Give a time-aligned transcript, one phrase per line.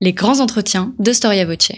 [0.00, 1.72] Les grands entretiens de Storia Voce.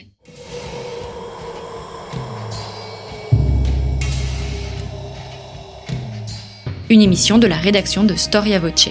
[6.90, 8.90] Une émission de la rédaction de Storia Voce.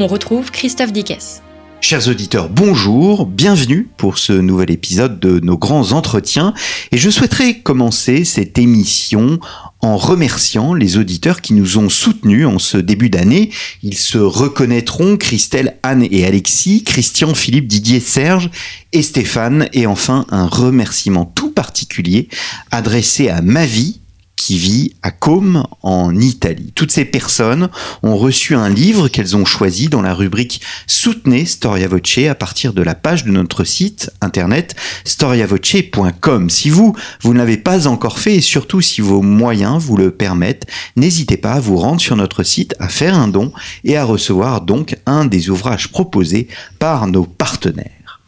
[0.00, 1.44] On retrouve Christophe Dickès.
[1.80, 6.52] Chers auditeurs, bonjour, bienvenue pour ce nouvel épisode de nos grands entretiens
[6.90, 9.38] et je souhaiterais commencer cette émission
[9.80, 13.50] en remerciant les auditeurs qui nous ont soutenus en ce début d'année.
[13.82, 18.50] Ils se reconnaîtront, Christelle, Anne et Alexis, Christian, Philippe, Didier, Serge
[18.92, 19.68] et Stéphane.
[19.72, 22.28] Et enfin, un remerciement tout particulier
[22.70, 24.00] adressé à ma vie
[24.38, 26.72] qui vit à Côme en Italie.
[26.74, 27.68] Toutes ces personnes
[28.04, 32.72] ont reçu un livre qu'elles ont choisi dans la rubrique Soutenez Storia Voce à partir
[32.72, 36.50] de la page de notre site internet storiavoce.com.
[36.50, 40.12] Si vous, vous ne l'avez pas encore fait et surtout si vos moyens vous le
[40.12, 44.04] permettent, n'hésitez pas à vous rendre sur notre site, à faire un don et à
[44.04, 46.46] recevoir donc un des ouvrages proposés
[46.78, 48.20] par nos partenaires.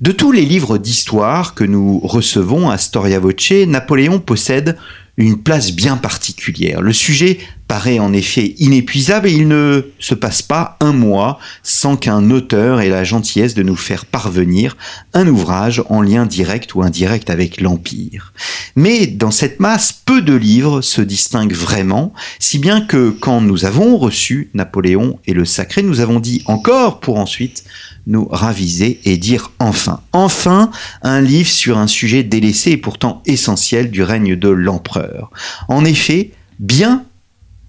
[0.00, 4.76] De tous les livres d'histoire que nous recevons à Storia Voce, Napoléon possède
[5.22, 6.80] une place bien particulière.
[6.82, 11.96] Le sujet paraît en effet inépuisable et il ne se passe pas un mois sans
[11.96, 14.76] qu'un auteur ait la gentillesse de nous faire parvenir
[15.14, 18.34] un ouvrage en lien direct ou indirect avec l'Empire.
[18.76, 23.64] Mais dans cette masse, peu de livres se distinguent vraiment, si bien que quand nous
[23.64, 27.64] avons reçu Napoléon et le Sacré, nous avons dit encore pour ensuite
[28.06, 30.00] nous raviser et dire enfin.
[30.12, 30.70] Enfin,
[31.02, 35.30] un livre sur un sujet délaissé et pourtant essentiel du règne de l'empereur.
[35.68, 37.04] En effet, bien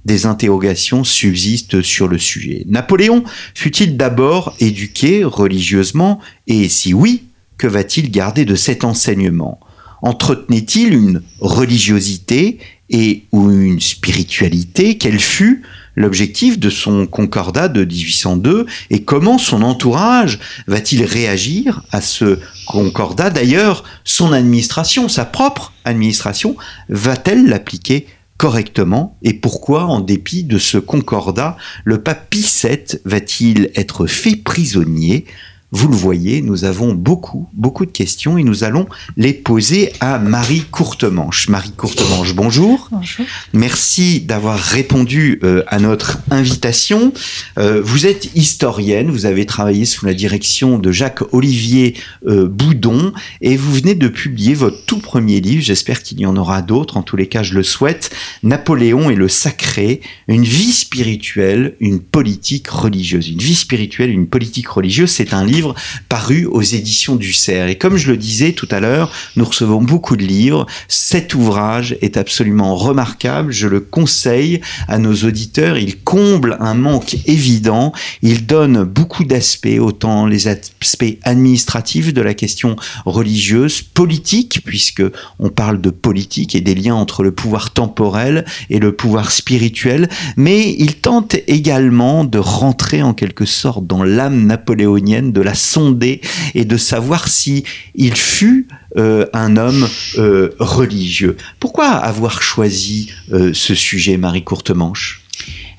[0.06, 2.66] des interrogations subsistent sur le sujet.
[2.67, 3.23] Napoléon
[3.56, 7.23] fut-il d'abord éduqué religieusement et si oui,
[7.58, 9.59] que va-t-il garder de cet enseignement?
[10.02, 14.98] Entretenait-il une religiosité et ou une spiritualité?
[14.98, 15.64] Quelle fut
[15.95, 23.30] l'objectif de son concordat de 1802 et comment son entourage va-t-il réagir à ce concordat?
[23.30, 26.55] D'ailleurs, son administration, sa propre administration,
[26.89, 31.55] va-t-elle l'appliquer correctement et pourquoi, en dépit de ce concordat,
[31.86, 35.26] le pape Pie VII va-t-il être fait prisonnier
[35.73, 38.86] vous le voyez, nous avons beaucoup, beaucoup de questions et nous allons
[39.17, 41.50] les poser à Marie Courtemanche.
[41.50, 42.89] Marie Courtemanche, bonjour.
[42.92, 43.26] Bonjour.
[43.54, 47.12] Merci d'avoir répondu euh, à notre invitation.
[47.58, 51.95] Euh, vous êtes historienne, vous avez travaillé sous la direction de Jacques-Olivier
[52.28, 56.38] euh, Boudon et vous venez de publier votre tout premier livre, j'espère qu'il y en
[56.38, 58.12] aura d'autres, en tous les cas je le souhaite,
[58.44, 63.28] Napoléon et le sacré, une vie spirituelle, une politique religieuse.
[63.28, 65.63] Une vie spirituelle, une politique religieuse, c'est un livre
[66.10, 67.68] paru aux éditions du Cerf.
[67.68, 70.66] Et comme je le disais tout à l'heure, nous recevons beaucoup de livres.
[70.88, 73.52] Cet ouvrage est absolument remarquable.
[73.52, 75.78] Je le conseille à nos auditeurs.
[75.78, 77.94] Il comble un manque évident.
[78.22, 82.76] Il donne beaucoup d'aspects, autant les aspects administratifs de la question
[83.06, 85.04] religieuse, politique, puisque
[85.40, 90.10] on parle de politique et des liens entre le pouvoir temporel et le pouvoir spirituel,
[90.38, 96.21] mais il tente également de rentrer en quelque sorte dans l'âme napoléonienne de la sonder
[96.55, 97.64] et de savoir si
[97.95, 99.87] il fut euh, un homme
[100.19, 101.36] euh, religieux.
[101.59, 105.23] Pourquoi avoir choisi euh, ce sujet, Marie Courtemanche?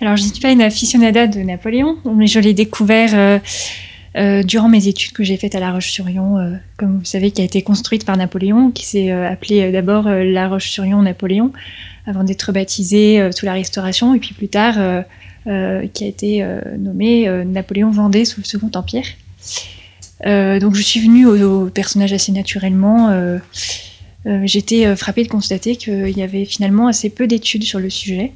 [0.00, 3.40] Alors, je ne suis pas une aficionada de Napoléon, mais je l'ai découvert
[4.44, 7.62] durant mes études que j'ai faites à La Roche-sur-Yon, comme vous savez, qui a été
[7.62, 11.52] construite par Napoléon, qui s'est appelée d'abord La Roche-sur-Yon Napoléon,
[12.06, 14.74] avant d'être baptisée sous la Restauration, et puis plus tard,
[15.44, 16.44] qui a été
[16.78, 19.06] nommée Napoléon Vendée sous le Second Empire.
[20.26, 23.10] Euh, donc je suis venue au, personnage assez naturellement.
[23.10, 23.38] Euh,
[24.26, 28.32] euh, j'étais frappée de constater qu'il y avait finalement assez peu d'études sur le sujet.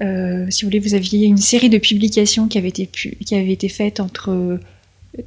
[0.00, 3.68] si vous voulez, vous aviez une série de publications qui avaient été, qui avaient été
[3.68, 4.60] faites entre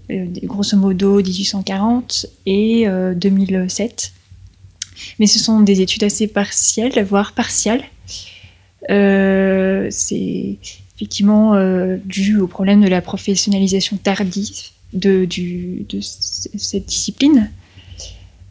[0.09, 4.13] grosso modo 1840 et 2007.
[5.19, 7.83] Mais ce sont des études assez partielles, voire partiales.
[8.87, 10.57] c'est
[10.95, 11.55] effectivement
[12.05, 15.27] dû au problème de la professionnalisation tardive de,
[16.01, 17.49] cette discipline.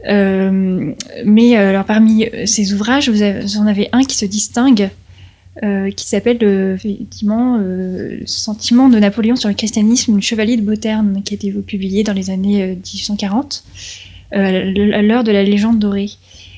[0.08, 0.92] Euh,
[1.26, 3.22] mais euh, alors parmi ces ouvrages, vous,
[3.58, 4.90] en avez un qui se distingue,
[5.62, 6.38] euh, qui s'appelle
[8.24, 12.14] Sentiment de Napoléon sur le christianisme, le chevalier de Beauterne, qui a été publié dans
[12.14, 13.64] les années 1840,
[14.32, 16.10] à l'heure de la légende dorée,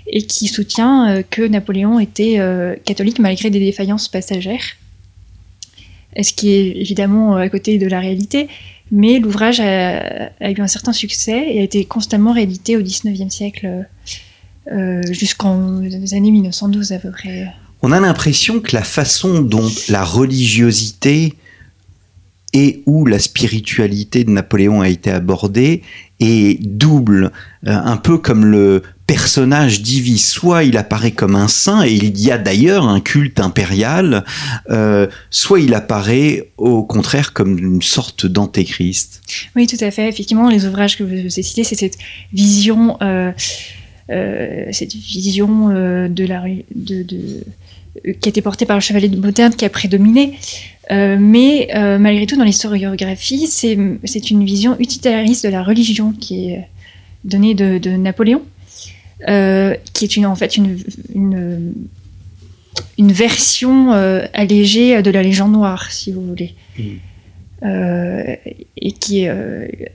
[0.06, 2.38] et qui soutient que Napoléon était
[2.84, 4.76] catholique malgré des défaillances passagères.
[6.20, 8.48] Ce qui est évidemment à côté de la réalité,
[8.92, 13.86] mais l'ouvrage a, eu un certain succès et a été constamment réédité au XIXe siècle,
[14.70, 17.48] euh, jusqu'en années 1912 à peu près.
[17.80, 21.34] on a l'impression que la façon dont la religiosité
[22.52, 25.82] et où la spiritualité de Napoléon a été abordée
[26.20, 27.32] est double,
[27.66, 30.24] euh, un peu comme le personnage divise.
[30.26, 34.24] Soit il apparaît comme un saint, et il y a d'ailleurs un culte impérial,
[34.70, 39.20] euh, soit il apparaît au contraire comme une sorte d'antéchrist.
[39.54, 40.08] Oui, tout à fait.
[40.08, 41.98] Effectivement, les ouvrages que vous avez cités, c'est cette
[42.32, 43.32] vision, euh,
[44.70, 45.68] cette vision
[46.08, 46.44] de la
[46.74, 47.04] de,
[48.20, 50.38] qui a été portée par le chevalier de moderne qui a prédominé.
[50.90, 56.50] Euh, mais euh, malgré tout, dans l'historiographie, c'est une vision utilitariste de la religion qui
[56.50, 56.68] est
[57.24, 58.42] donnée de, Napoléon,
[59.28, 60.78] euh, qui est une, en fait une,
[61.14, 61.72] une,
[62.98, 63.92] une version
[64.32, 66.54] allégée de la légende noire, si vous voulez.
[66.78, 67.64] Mmh.
[68.76, 69.30] et qui est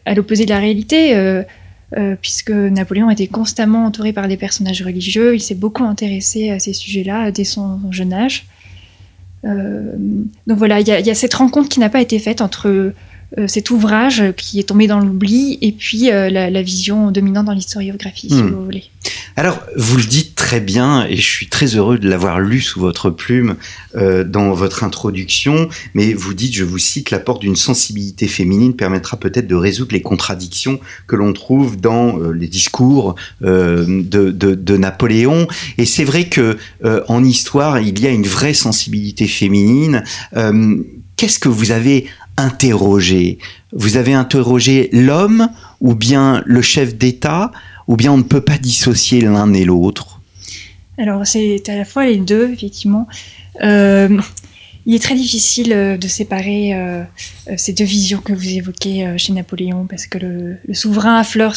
[0.05, 1.43] à l'opposé de la réalité.
[2.21, 6.73] puisque Napoléon était constamment entouré par des personnages religieux, il s'est beaucoup intéressé à ces
[6.73, 8.45] sujets-là dès son jeune âge.
[9.45, 9.93] Euh,
[10.47, 12.95] donc voilà, il y, a cette rencontre qui n'a pas été faite entre euh,
[13.47, 18.29] cet ouvrage qui est tombé dans l'oubli et puis euh, la, vision dominante dans l'historiographie,
[18.29, 18.51] si hmm.
[18.51, 18.85] vous voulez.
[19.35, 22.79] Alors, vous le dites très bien, et je suis très heureux de l'avoir lu sous
[22.79, 23.55] votre plume
[23.95, 29.47] dans votre introduction, mais vous dites, je vous cite, l'apport d'une sensibilité féminine permettra peut-être
[29.47, 35.47] de résoudre les contradictions que l'on trouve dans les discours de, de, Napoléon.
[35.77, 36.57] Et c'est vrai que
[37.07, 40.03] en histoire, il y a une vraie sensibilité féminine.
[41.15, 43.39] Qu'est-ce que vous avez interroger
[43.71, 45.49] Vous avez interrogé l'homme
[45.81, 47.51] ou bien le chef d'État
[47.87, 50.17] ou bien on ne peut pas dissocier l'un et l'autre?
[50.97, 53.07] Alors c'est à la fois les deux, effectivement.
[53.63, 54.19] Euh,
[54.85, 57.03] il est très difficile euh, de séparer euh,
[57.57, 61.55] ces deux visions que vous évoquez chez Napoléon, parce que le, souverain affleure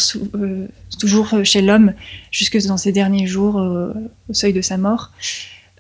[0.99, 1.95] toujours chez l'homme,
[2.31, 5.13] jusque dans ses derniers jours, au seuil de sa mort.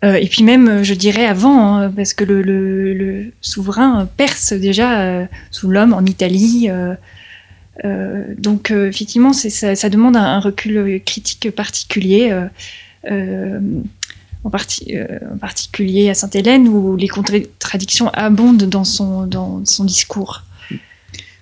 [0.05, 5.01] Euh, et puis même, euh, je dirais avant, hein, parce que le, souverain perce déjà
[5.01, 6.69] euh, sous l'homme en Italie.
[8.39, 12.33] donc effectivement, ça, demande un, recul critique particulier.
[14.43, 19.27] En, particulier à Sainte-Hélène, où les contradictions abondent dans son,
[19.85, 20.45] discours.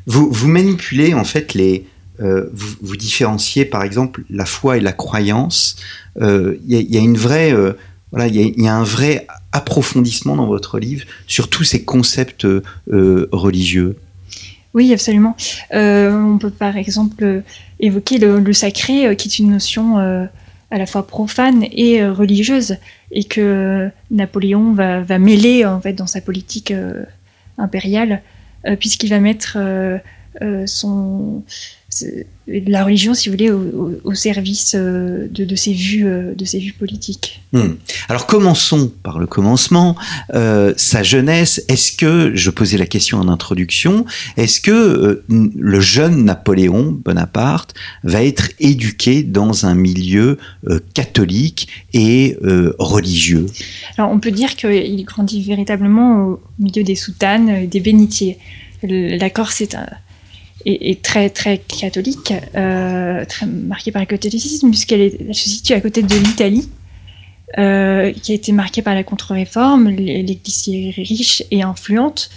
[0.07, 1.87] Vous, manipulez en fait les,
[2.19, 5.77] vous, différenciez par exemple la foi et la croyance.
[6.21, 7.53] Il y, a une vraie
[8.11, 13.29] voilà, il y, a un vrai approfondissement dans votre livre sur tous ces concepts euh,
[13.33, 13.99] religieux.
[14.73, 15.37] Oui, absolument.
[15.75, 17.43] Euh, on peut par exemple
[17.81, 22.77] évoquer le, sacré, euh, qui est une notion à la fois profane et religieuse,
[23.11, 26.73] et que Napoléon va, va, mêler en fait dans sa politique
[27.59, 28.23] impériale,
[28.79, 29.59] puisqu'il va mettre
[30.67, 31.43] son
[32.49, 36.73] la religion, si vous voulez, au, service euh, de, ses vues, euh, de ses vues
[36.73, 37.43] politiques.
[37.53, 37.75] Hmm.
[38.09, 39.97] Alors commençons par le commencement.
[40.35, 44.07] Euh, sa jeunesse, est-ce que, je posais la question en introduction,
[44.37, 50.39] est-ce que le jeune Napoléon Bonaparte va être éduqué dans un milieu
[50.95, 52.37] catholique et
[52.79, 53.47] religieux?
[53.97, 58.39] Alors on peut dire qu'il grandit véritablement au milieu des soutanes, des bénitiers.
[58.83, 59.87] La Corse est un
[60.69, 66.03] est, très très catholique, euh, très marquée par le catholicisme, puisqu'elle se situe à côté
[66.03, 66.69] de l'Italie,
[67.59, 69.89] euh, qui a été marquée par la contre-réforme.
[69.89, 72.31] L'Église riche et influente,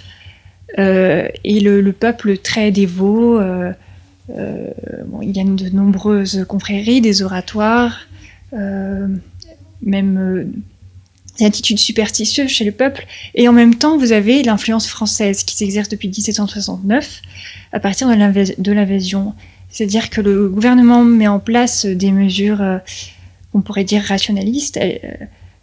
[0.80, 3.40] euh, et le, peuple très dévot.
[3.42, 8.08] il y a de nombreuses confréries, des oratoires,
[9.82, 10.54] même
[11.42, 13.06] des attitudes superstitieuses chez le peuple,
[13.36, 17.22] et en même temps, vous avez l'influence française qui s'exerce depuis 1769
[17.74, 19.34] à partir de l'invasion.
[19.70, 22.78] C'est-à-dire que le gouvernement met en place des mesures, euh,
[23.54, 24.78] on pourrait dire rationalistes.
[24.78, 24.98] Euh,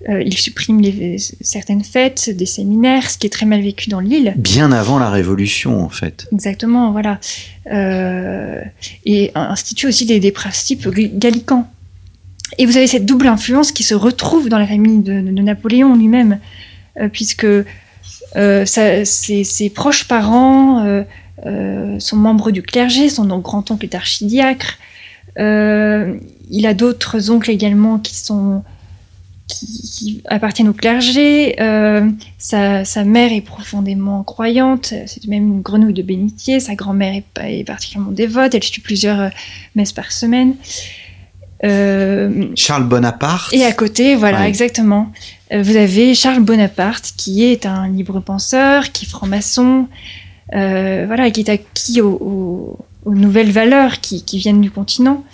[0.09, 4.01] euh, il supprime les, certaines fêtes, des séminaires, ce qui est très mal vécu dans
[4.01, 4.33] l'île.
[4.37, 6.29] Bien avant la Révolution, en fait.
[6.33, 7.19] Exactement, voilà.
[9.05, 11.69] et institue aussi des, des principes gallicans
[12.57, 16.39] et vous avez cette double influence qui se retrouve dans la famille de, Napoléon lui-même,
[16.99, 17.47] euh, puisque
[18.37, 21.05] euh, ses, proches parents
[21.47, 24.79] euh, sont membres du clergé, son grand-oncle est archidiacre.
[25.37, 28.63] il a d'autres oncles également qui sont
[29.47, 31.57] qui, appartiennent au clergé.
[32.39, 36.61] Sa, mère est profondément croyante, c'est même une grenouille de bénitier.
[36.61, 39.31] Sa grand-mère est, particulièrement dévote, elle suit plusieurs
[39.75, 40.55] messes par semaine.
[41.65, 43.53] Euh, Charles Bonaparte.
[43.53, 45.13] Et à côté, voilà, exactement.
[45.53, 49.89] Euh, vous avez Charles Bonaparte, qui est un libre penseur, qui est franc-maçon,
[50.55, 55.25] euh, voilà, qui est acquis aux, nouvelles valeurs qui, viennent du continent,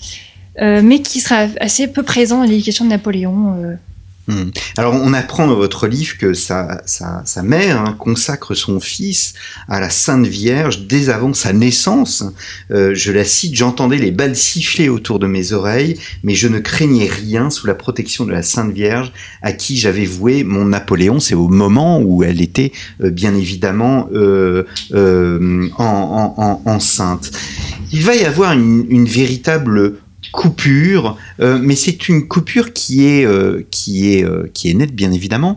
[0.60, 3.76] mais qui sera assez peu présent dans l'éducation de Napoléon.
[4.26, 4.50] Hmm.
[4.78, 9.34] Alors on apprend dans votre livre que sa, sa, mère hein, consacre son fils
[9.68, 12.24] à la Sainte Vierge dès avant sa naissance.
[12.70, 16.58] Euh, je la cite, j'entendais les balles siffler autour de mes oreilles, mais je ne
[16.58, 19.12] craignais rien sous la protection de la Sainte Vierge
[19.42, 21.20] à qui j'avais voué mon Napoléon.
[21.20, 24.64] C'est au moment où elle était euh, bien évidemment euh,
[25.76, 27.30] en, enceinte.
[27.92, 29.98] Il va y avoir une, une véritable
[30.34, 34.92] coupure, euh, mais c'est une coupure qui est euh, qui est euh, qui est nette
[34.92, 35.56] bien évidemment.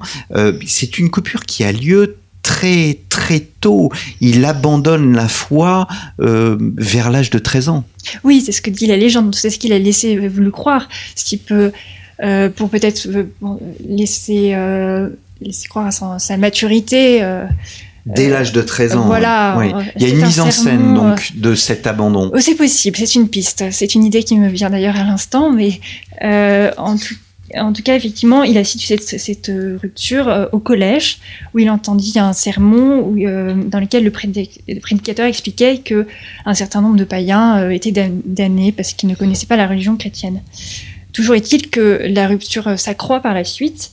[0.65, 3.91] c'est une coupure qui a lieu très très tôt.
[4.21, 5.87] Il abandonne la foi
[6.19, 7.83] vers l'âge de 13 ans.
[8.23, 9.35] Oui, c'est ce que dit la légende.
[9.35, 10.87] C'est ce qu'il a laissé le croire.
[11.15, 11.71] Ce qui peut
[12.55, 13.07] pour peut-être
[13.87, 14.55] laisser
[15.41, 17.21] laisser croire à sa maturité
[18.07, 19.05] Dès l'âge de 13 ans.
[19.05, 19.57] Voilà.
[19.95, 22.31] Il y a une mise en scène donc de cet abandon.
[22.33, 23.65] Oh, c'est possible, c'est une piste.
[23.71, 25.81] C'est une idée qui me vient d'ailleurs à l'instant, mais
[26.23, 31.19] euh, en, tout, cas, effectivement, il a situé cette, rupture euh, au collège,
[31.53, 36.07] où il entendit un sermon euh, dans lequel le, prédicateur expliquait que
[36.45, 40.41] un certain nombre de païens étaient damnés parce qu'ils ne connaissaient pas la religion chrétienne.
[41.11, 43.91] Toujours est-il que la rupture s'accroît par la suite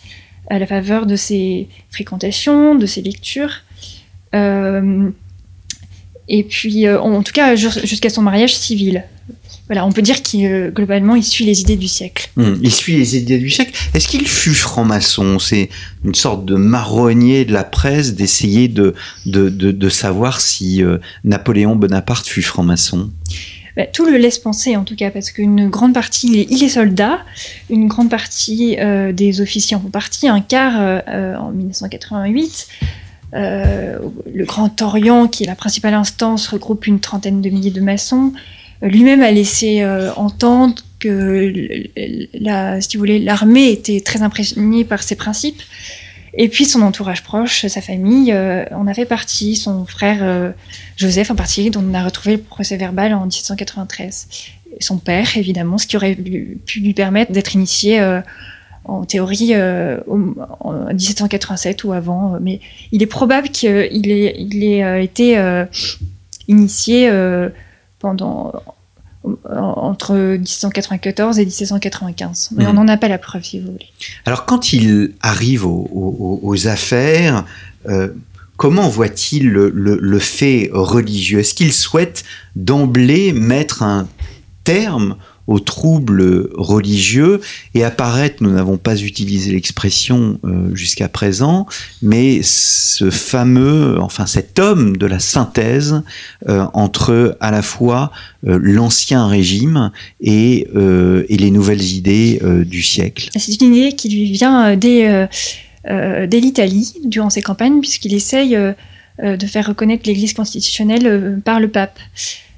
[0.51, 3.63] à la faveur de ses fréquentations, de ses lectures.
[4.35, 5.11] Euh,
[6.29, 9.05] et puis, euh, en tout cas, jusqu'à son mariage civil.
[9.67, 12.31] Voilà, on peut dire qu'il euh, globalement, il suit les idées du siècle.
[12.37, 13.73] Hmm, il suit les idées du siècle.
[13.95, 15.39] Est-ce qu'il fut franc-maçon?
[15.39, 15.71] C'est
[16.05, 20.83] une sorte de marronnier de la presse d'essayer de, de, de, savoir si
[21.25, 23.11] Napoléon Bonaparte fut franc-maçon?
[23.75, 26.63] Bah, tout le laisse penser en tout cas, parce qu'une grande partie, il est, il
[26.63, 27.21] est, soldat,
[27.71, 28.77] une grande partie
[29.15, 31.03] des officiers en font partie, un quart
[31.41, 32.69] en 1988.
[33.35, 33.99] Euh,
[34.33, 38.33] le Grand Orient, qui est la principale instance, regroupe une trentaine de milliers de maçons.
[38.83, 41.53] Euh, lui-même a laissé euh, entendre que
[42.81, 45.63] si vous voulez, l'armée était très imprégnée par ses principes.
[46.37, 49.55] Et puis son entourage proche, sa famille, en a fait partie.
[49.55, 50.53] Son frère
[50.97, 54.29] Joseph en particulier, dont on a retrouvé le procès verbal en 1793.
[54.81, 58.01] son père, évidemment, ce qui aurait pu lui permettre d'être initié
[58.85, 59.99] en théorie euh,
[60.61, 62.61] en 1787 ou avant, euh, mais
[62.93, 63.71] il est probable qu'il
[64.11, 65.39] ait, il ait euh, été
[66.49, 67.11] initié
[67.99, 68.53] pendant
[69.49, 72.51] entre 1794 et 1795.
[72.57, 72.77] Mais on mhm.
[72.77, 73.87] n'en a pas la preuve, si vous voulez.
[74.27, 77.47] Alors, quand il arrive aux, affaires,
[78.59, 81.41] comment voit-il le, le, fait religieux?
[81.41, 82.25] Est-ce qu'il souhaite
[82.55, 84.07] d'emblée mettre un
[84.65, 87.41] terme aux troubles religieux
[87.75, 91.67] et apparaître, nous n'avons pas utilisé l'expression euh, jusqu'à présent,
[92.03, 96.03] mais ce fameux, enfin cet homme de la synthèse
[96.49, 98.11] euh, entre à la fois
[98.47, 100.67] euh, l'ancien régime et,
[101.29, 103.29] et, les nouvelles idées du siècle.
[103.37, 105.29] C'est une idée qui lui vient dès,
[105.85, 108.57] dès l'Italie, durant ses campagnes, puisqu'il essaye
[109.23, 111.99] de faire reconnaître l'Église constitutionnelle par le pape.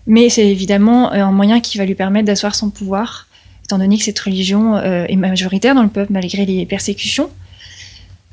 [0.06, 3.26] Mais c'est évidemment euh, un moyen qui va lui permettre d'asseoir son pouvoir,
[3.64, 7.30] étant donné que cette religion euh, est majoritaire dans le peuple malgré les persécutions.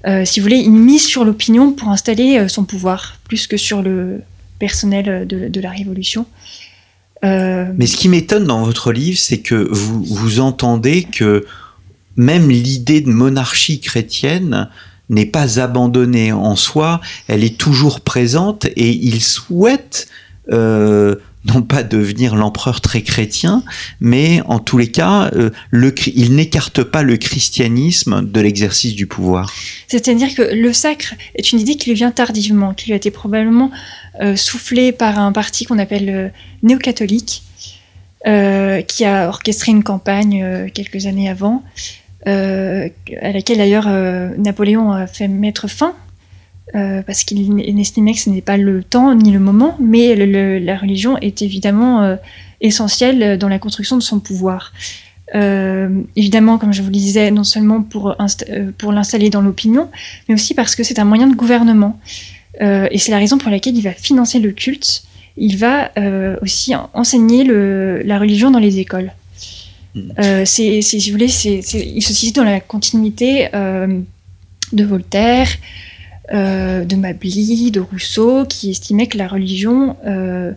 [0.06, 3.82] Euh, si vous voulez, il mise sur l'opinion pour installer son pouvoir, plus que sur
[3.82, 4.22] le
[4.60, 6.26] personnel de, la Révolution.
[7.24, 11.46] Mais ce qui m'étonne dans votre livre, c'est que vous entendez que
[12.18, 14.68] même l'idée de monarchie chrétienne
[15.10, 17.00] n'est pas abandonnée en soi,
[17.30, 20.10] elle est toujours présente et il souhaite
[21.46, 23.64] non pas devenir l'empereur très chrétien,
[24.00, 29.54] mais en tous les cas, euh, il n'écarte pas le christianisme de l'exercice du pouvoir.
[29.88, 33.12] C'est-à-dire que le sacre est une idée qui lui vient tardivement, qui lui a été
[33.12, 33.72] probablement
[34.22, 36.30] euh, soufflée par un parti qu'on appelle euh,
[36.64, 37.44] néo-catholique,
[38.26, 41.62] qui a orchestré une campagne quelques années avant,
[42.26, 43.90] à laquelle d'ailleurs
[44.38, 45.94] Napoléon a fait mettre fin
[46.76, 50.78] euh, parce qu'il estimait que ce n'est pas le temps ni le moment, mais la
[50.78, 52.16] religion est évidemment euh,
[52.62, 54.72] essentielle dans la construction de son pouvoir.
[55.36, 58.16] Euh, évidemment, comme je vous le disais, non seulement pour,
[58.78, 59.90] pour l'installer dans l'opinion,
[60.28, 62.00] mais aussi parce que c'est un moyen de gouvernement.
[62.62, 65.04] et c'est la raison pour laquelle il va financer le culte.
[65.36, 65.92] Il va
[66.42, 69.12] aussi enseigner le, la religion dans les écoles.
[69.96, 70.46] Hmm.
[70.46, 75.50] c'est, si vous voulez, il se situe dans la continuité de Voltaire,
[76.32, 80.54] euh, de Mably, de Rousseau, qui estimait que la religion euh,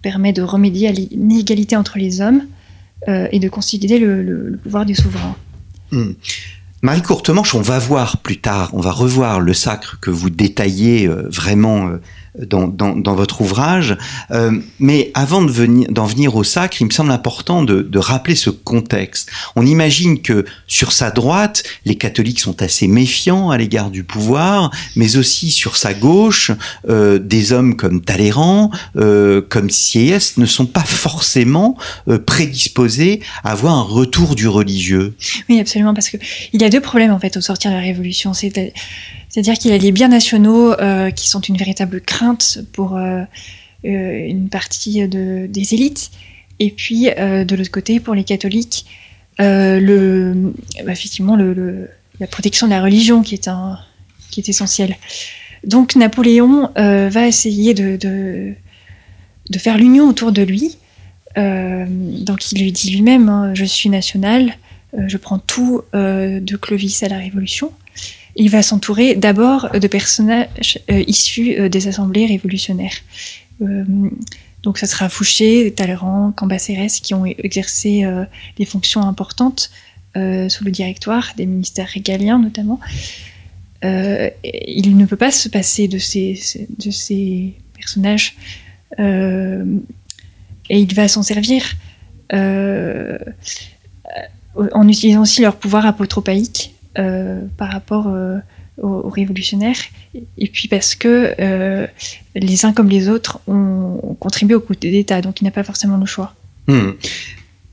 [0.00, 2.42] permet de remédier à l'inégalité entre les hommes
[3.08, 5.36] euh, et de consolider le, pouvoir du souverain.
[5.90, 6.12] Hmm.
[6.80, 11.06] Marie Courtemanche, on va voir plus tard, on va revoir le sacre que vous détaillez
[11.06, 11.90] vraiment
[12.38, 13.96] dans, votre ouvrage.
[14.30, 19.30] Euh, mais avant d'en venir, au sacre, il me semble important de, rappeler ce contexte.
[19.54, 24.70] On imagine que sur sa droite, les catholiques sont assez méfiants à l'égard du pouvoir,
[24.96, 26.50] mais aussi sur sa gauche,
[26.88, 31.76] euh, des hommes comme Talleyrand, euh, comme Sieyès ne sont pas forcément
[32.26, 35.14] prédisposés à avoir un retour du religieux.
[35.48, 36.16] Oui, absolument, parce que
[36.52, 38.34] il y a deux problèmes en fait au sortir de la Révolution.
[38.34, 40.74] C'est-à-dire qu'il y a les biens nationaux
[41.14, 42.21] qui sont une véritable crainte
[42.72, 43.22] pour euh,
[43.84, 46.10] euh, une partie de, des élites,
[46.58, 48.86] et puis de l'autre côté, pour les catholiques,
[49.38, 49.78] bah,
[50.88, 54.96] effectivement la protection de la religion qui est, essentielle.
[55.64, 58.54] Donc Napoléon va essayer de
[59.58, 60.76] faire l'union autour de lui.
[61.34, 64.56] donc il lui dit lui-même, hein, je suis national,
[65.08, 67.72] je prends tout de Clovis à la Révolution.
[68.36, 72.96] Il va s'entourer d'abord de personnages euh, issus euh, des assemblées révolutionnaires.
[73.60, 73.84] Euh,
[74.62, 78.04] donc ça sera Fouché, Talleyrand, Cambacérès qui ont exercé
[78.56, 79.72] des fonctions importantes
[80.14, 82.78] sous le directoire, des ministères régaliens notamment.
[83.82, 88.36] il ne peut pas se passer de ces, de ces personnages
[89.00, 89.64] et
[90.70, 91.74] il va s'en servir
[94.72, 98.38] en utilisant aussi leur pouvoir apotropaïque par rapport euh,
[98.80, 99.76] aux, révolutionnaires,
[100.14, 101.86] et puis parce que euh,
[102.34, 105.98] les uns comme les autres ont, contribué au coup d'État, donc il n'a pas forcément
[105.98, 106.34] le choix.
[106.68, 106.92] Hmm.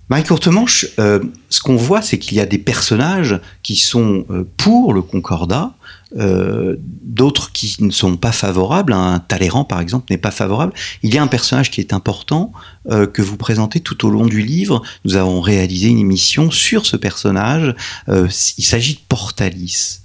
[0.09, 4.47] Marie Courtemanche, euh, ce qu'on voit, c'est qu'il y a des personnages qui sont euh,
[4.57, 5.71] pour le Concordat,
[6.17, 8.93] euh, d'autres qui ne sont pas favorables.
[8.93, 10.73] Un Talleyrand, par exemple, n'est pas favorable.
[11.03, 12.51] Il y a un personnage qui est important
[12.89, 14.81] euh, que vous présentez tout au long du livre.
[15.05, 17.75] Nous avons réalisé une émission sur ce personnage.
[18.07, 19.99] Euh, il s'agit de Portalis.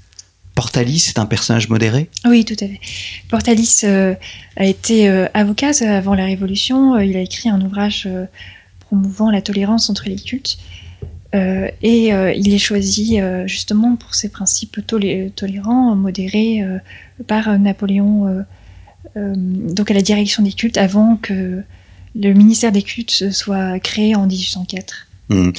[0.54, 2.10] Portalis est un personnage modéré?
[2.26, 2.80] Oui, tout à fait.
[3.28, 6.96] Portalis a été avocat avant la Révolution.
[7.00, 8.08] il a écrit un ouvrage
[8.80, 10.58] promouvant la tolérance entre les cultes.
[11.34, 16.64] Euh, et euh, il est choisi euh, justement pour ses principes tolé tolérants, modérés
[17.26, 18.44] par Napoléon,
[19.16, 21.62] donc à la direction des cultes, avant que
[22.14, 25.06] le ministère des cultes soit créé en 1804.
[25.30, 25.50] Mmh.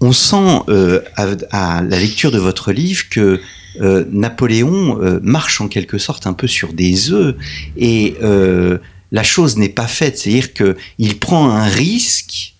[0.00, 0.60] On sent
[1.16, 3.40] à, la lecture de votre livre que
[3.80, 7.34] Napoléon marche en quelque sorte un peu sur des œufs
[7.76, 8.16] et
[9.10, 12.54] la chose n'est pas faite, c'est-à-dire qu'il prend un risque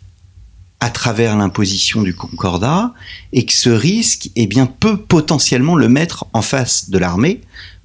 [0.81, 2.93] à travers l'imposition du concordat
[3.33, 7.41] et que ce risque eh bien, peut potentiellement le mettre en face de l'armée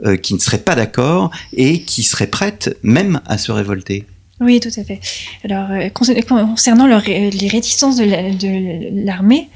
[0.06, 4.06] euh, qui ne serait pas d'accord et qui serait prête même à se révolter.
[4.40, 5.00] Oui, tout à fait.
[5.44, 9.50] Alors, euh, concernant les réticences de l'armée,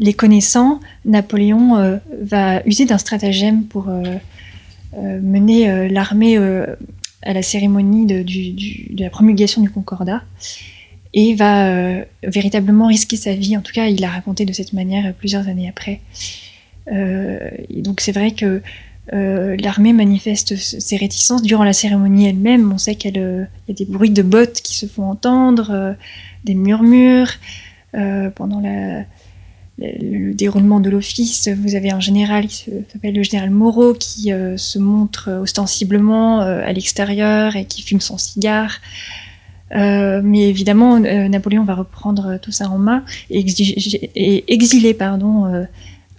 [0.00, 3.88] les connaissants, Napoléon euh, va user d'un stratagème pour
[4.96, 6.36] mener l'armée
[7.22, 10.22] à la cérémonie de, la promulgation du concordat
[11.12, 13.56] et va euh, véritablement risquer sa vie.
[13.56, 16.00] En tout cas, il l'a raconté de cette manière plusieurs années après.
[16.92, 18.62] Euh, donc c'est vrai que
[19.12, 22.72] euh, l'armée manifeste ses réticences durant la cérémonie elle-même.
[22.72, 25.92] On sait qu'il euh, y a des bruits de bottes qui se font entendre, euh,
[26.44, 27.32] des murmures.
[28.36, 29.04] pendant le,
[30.34, 35.30] déroulement de l'office, vous avez un général qui s'appelle le général Moreau qui se montre
[35.42, 38.78] ostensiblement à l'extérieur et qui fume son cigare.
[39.74, 44.94] Euh, mais évidemment, euh, Napoléon va reprendre tout ça en main et, exiger, et exiler
[44.94, 45.64] pardon, euh,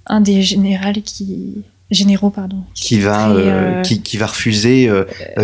[0.05, 4.89] un des généraux qui, généraux pardon, qui va euh, qui, qui, va refuser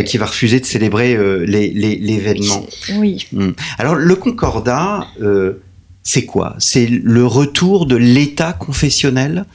[0.05, 2.65] qui va refuser de célébrer l'événement.
[2.95, 3.27] Oui.
[3.35, 3.53] Hum.
[3.77, 5.07] Alors le Concordat,
[6.03, 6.55] c'est quoi?
[6.59, 9.45] C'est le retour de l'État confessionnel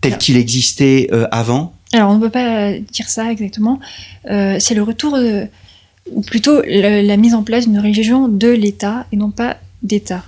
[0.00, 1.72] tel qu'il existait avant?
[1.92, 3.78] Alors on ne peut pas dire ça exactement.
[4.24, 5.46] c'est le retour de
[6.12, 10.24] ou plutôt la, la mise en place d'une religion de l'État et non pas d'État.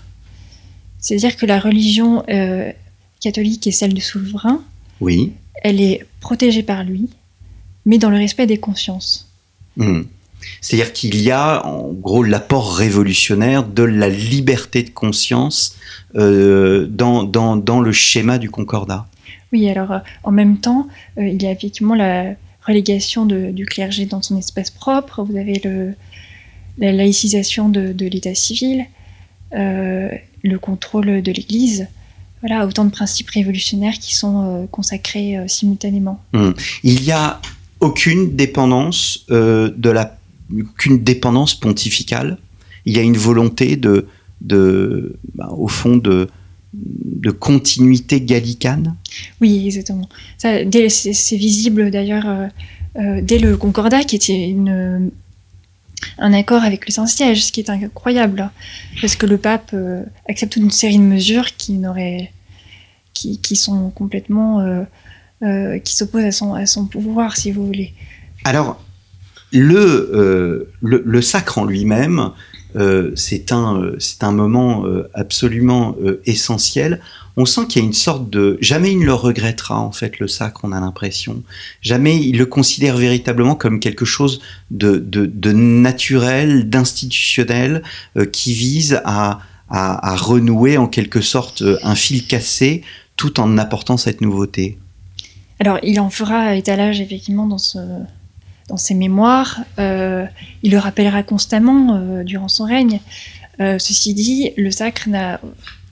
[0.98, 2.70] C'est-à-dire que la religion euh,
[3.20, 4.62] catholique est celle du souverain.
[5.00, 5.32] Oui.
[5.62, 7.08] Elle est protégée par lui,
[7.84, 9.30] mais dans le respect des consciences.
[9.76, 10.02] Mmh.
[10.60, 15.76] C'est-à-dire qu'il y a en gros l'apport révolutionnaire de la liberté de conscience
[16.14, 19.06] euh, dans, dans, dans, le schéma du concordat.
[19.52, 22.34] Oui, alors euh, en même temps, il y a effectivement la,
[22.68, 25.60] relégation de, du clergé dans son espace propre, vous avez
[26.78, 28.84] la laïcisation de, l'état civil,
[29.54, 30.10] euh,
[30.44, 31.88] le contrôle de l'Église.
[32.40, 36.22] Voilà, autant de principes révolutionnaires qui sont euh, consacrés euh, simultanément.
[36.34, 36.50] Mmh.
[36.84, 37.40] Il n'y a
[37.80, 39.24] aucune dépendance
[41.58, 42.38] pontificale.
[42.84, 44.06] Il y a une volonté de,
[44.40, 46.28] de bah, au fond, de
[46.74, 48.96] de continuité gallicane
[49.40, 50.08] Oui, exactement.
[50.36, 52.46] C'est visible d'ailleurs euh,
[52.96, 55.10] euh, dès le Concordat, qui était une,
[56.18, 58.50] un accord avec le Saint-Siège, ce qui est incroyable,
[59.00, 59.74] parce que le pape
[60.28, 62.32] accepte une série de mesures qui n'auraient
[63.14, 64.84] qui, qui, sont complètement
[65.40, 67.94] qui s'opposent à son, à son pouvoir, si vous voulez.
[68.44, 68.80] Alors,
[69.52, 72.30] le, le, le sacre en lui-même, euh,
[73.16, 77.00] c'est un, euh, un moment euh, absolument essentiel.
[77.36, 78.58] On sent qu'il y a une sorte de...
[78.60, 81.42] Jamais il ne le regrettera, en fait, le sacre, on a l'impression.
[81.82, 84.40] Jamais il le considère véritablement comme quelque chose
[84.72, 87.84] de, de, naturel, d'institutionnel,
[88.32, 89.38] qui vise à,
[89.70, 92.82] à, à, renouer en quelque sorte un fil cassé,
[93.16, 94.76] tout en apportant cette nouveauté.
[95.60, 97.78] Alors, il en fera étalage, effectivement, dans ce,
[98.68, 99.60] dans ses mémoires.
[99.78, 100.24] Euh,
[100.62, 103.00] il le rappellera constamment euh, durant son règne.
[103.60, 105.40] Euh, ceci dit, le sacre n'a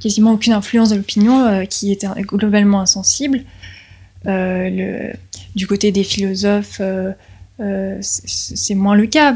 [0.01, 3.43] quasiment aucune influence de l'opinion qui est globalement insensible.
[4.25, 5.13] Le,
[5.55, 6.81] du côté des philosophes,
[8.01, 9.35] c'est moins le cas,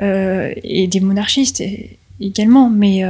[0.00, 1.62] et des monarchistes
[2.20, 3.02] également, mais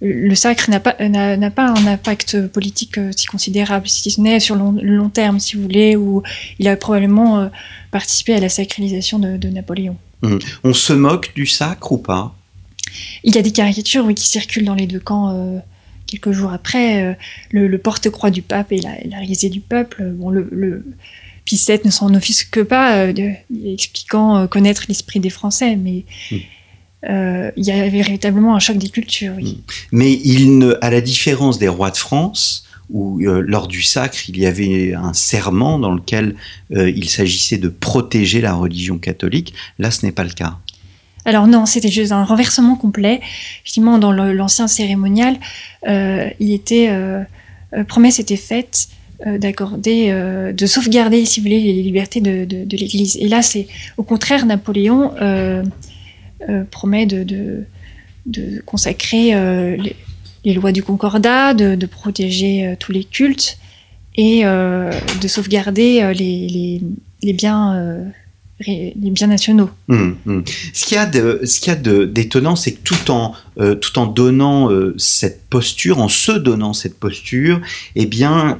[0.00, 4.40] le sacre n'a pas, n'a, pas un impact politique euh, si considérable, si ce n'est
[4.40, 6.22] sur le long, terme, si vous voulez, où
[6.58, 7.48] il a probablement euh,
[7.90, 9.96] participé à la sacralisation de, Napoléon.
[10.22, 10.38] Hum.
[10.64, 12.34] On se moque du sacre ou pas?
[13.24, 15.30] Il y a des caricatures oui, qui circulent dans les deux camps.
[15.30, 15.58] Euh,
[16.06, 17.18] quelques jours après,
[17.50, 20.04] le, porte-croix du pape et la, la risée du peuple.
[20.04, 20.84] Bon, le, le
[21.84, 23.08] ne s'en offusque pas,
[23.64, 26.38] expliquant connaître l'esprit des Français, mais hum.
[27.04, 29.34] Euh, il y avait véritablement un choc des cultures.
[29.36, 29.58] Oui.
[29.58, 29.72] Mm.
[29.92, 34.28] Mais il ne, à la différence des rois de France, où euh, lors du sacre,
[34.28, 36.36] il y avait un serment dans lequel
[36.72, 40.56] euh, il s'agissait de protéger la religion catholique, là ce n'est pas le cas.
[41.24, 43.20] Alors non, c'était juste un renversement complet.
[43.62, 45.36] Effectivement, dans l'ancien cérémonial,
[45.84, 46.88] il était
[47.88, 48.86] promesse était faite
[49.26, 50.12] d'accorder,
[50.56, 53.16] de sauvegarder, si vous voulez, les libertés de, de l'Église.
[53.16, 55.64] Et là, c'est au contraire Napoléon euh,
[56.70, 57.64] promet de,
[58.64, 59.76] consacrer euh,
[60.44, 63.58] les, lois du concordat, de, protéger euh, tous les cultes
[64.16, 66.80] et de sauvegarder les,
[67.34, 68.06] biens
[69.26, 69.68] nationaux.
[69.88, 70.42] Hum, hum.
[70.72, 73.34] Ce qu'il y a de, d'étonnant, c'est que tout en
[73.80, 77.60] tout en donnant cette posture, en se donnant cette posture,
[77.94, 78.58] eh bien,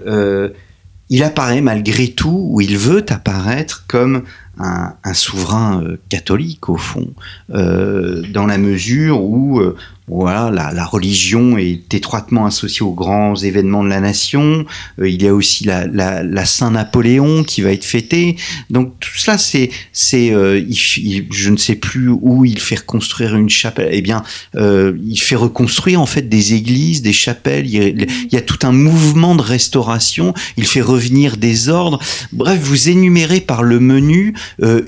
[1.08, 4.24] il apparaît malgré tout, ou il veut apparaître comme
[4.58, 7.12] un, souverain euh, catholique au fond,
[7.50, 9.76] euh, dans la mesure où euh,
[10.08, 14.64] voilà, la, la, religion est étroitement associée aux grands événements de la nation.
[15.00, 18.36] Euh, il y a aussi la, la, la Saint-Napoléon qui va être fêtée.
[18.70, 23.50] Donc tout cela, c'est, c'est, euh, je ne sais plus où il fait reconstruire une
[23.50, 23.88] chapelle.
[23.90, 24.22] Eh bien,
[24.54, 27.66] euh, il fait reconstruire en fait des églises, des chapelles.
[27.66, 30.34] Il y, a, tout un mouvement de restauration.
[30.56, 31.98] Il fait revenir des ordres.
[32.32, 34.34] Bref, vous énumérez par le menu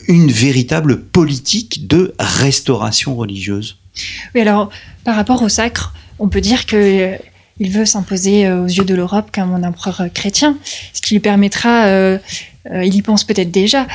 [0.07, 3.79] une véritable politique de restauration religieuse.
[4.35, 4.71] Oui, alors
[5.05, 7.17] par rapport au sacre, on peut dire que euh,
[7.61, 10.59] il veut s'imposer euh, aux yeux de l'Europe comme un empereur euh, chrétien,
[10.93, 11.89] ce qui lui permettra,
[12.71, 13.87] il y pense peut-être déjà,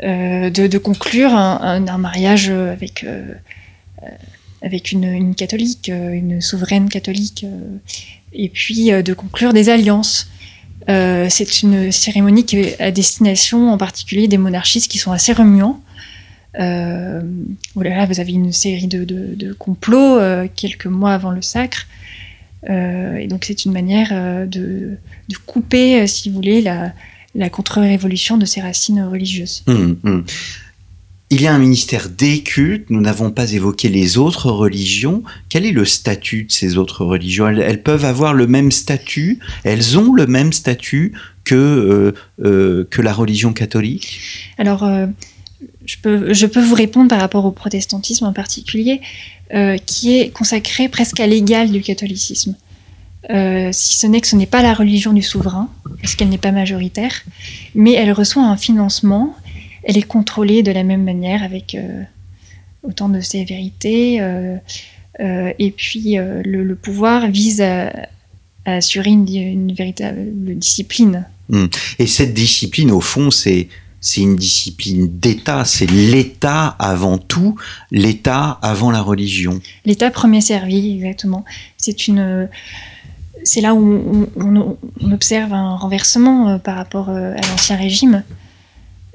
[0.00, 3.04] de, conclure un, mariage avec,
[4.62, 7.44] avec une, catholique, une souveraine catholique,
[8.32, 10.30] et puis de conclure des alliances.
[10.88, 15.78] c'est une cérémonie qui est à destination en particulier des monarchistes qui sont assez remuants,
[16.58, 17.20] euh,
[17.74, 21.86] voilà, vous avez une série de, complots euh, quelques mois avant le sacre.
[22.70, 24.98] Euh, et donc c'est une manière euh, de,
[25.46, 29.64] couper, si vous voulez, la, contre-révolution de ses racines religieuses.
[29.66, 30.24] Hum, hum.
[31.30, 35.22] Il y a un ministère des cultes, nous n'avons pas évoqué les autres religions.
[35.48, 37.48] Quel est le statut de ces autres religions?
[37.48, 43.54] Elles, peuvent avoir le même statut, elles ont le même statut que, que la religion
[43.54, 44.52] catholique?
[44.58, 44.86] Alors,
[45.84, 45.96] je
[46.46, 49.00] peux, vous répondre par rapport au protestantisme en particulier,
[49.52, 52.56] euh, qui est consacré presque à l'égal du catholicisme.
[53.30, 55.68] Euh, si ce n'est que ce n'est pas la religion du souverain,
[56.00, 57.22] parce qu'elle n'est pas majoritaire,
[57.74, 59.36] mais elle reçoit un financement,
[59.84, 62.02] elle est contrôlée de la même manière avec euh,
[62.82, 64.20] autant de sévérité,
[65.20, 67.92] et puis le, pouvoir vise à,
[68.64, 71.26] assurer une, une véritable discipline.
[71.48, 71.66] Hmm.
[71.98, 73.68] Et cette discipline, au fond, c'est
[74.02, 77.54] c'est une discipline d'État, c'est l'État avant tout,
[77.92, 79.60] l'État avant la religion.
[79.84, 81.44] L'État premier servi, exactement.
[81.78, 82.48] C'est une,
[83.44, 84.76] c'est là où on,
[85.12, 88.24] observe un renversement euh, par rapport euh, à l'ancien régime.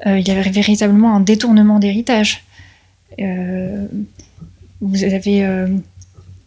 [0.06, 2.44] Euh, il y avait véritablement un détournement d'héritage.
[4.80, 5.68] vous avez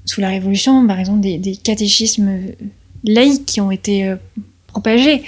[0.06, 2.40] sous la Révolution, par exemple, des, des catéchismes
[3.04, 4.14] laïcs qui ont été
[4.68, 5.22] propagés.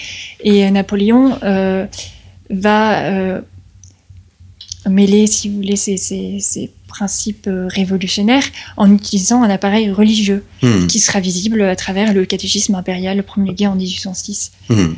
[0.45, 1.37] Et Napoléon
[2.53, 3.41] va euh,
[4.89, 8.45] mêler, si vous voulez, ces, ces- ces principes euh, révolutionnaires
[8.77, 10.87] en utilisant un appareil religieux Hmm.
[10.87, 14.53] qui sera visible à travers le catéchisme impérial promulgué en 1806.
[14.69, 14.95] Hmm.